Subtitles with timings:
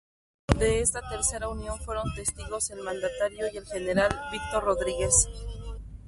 [0.57, 5.27] De esta tercera unión fueron testigos el mandatario y el General Víctor Rodríguez.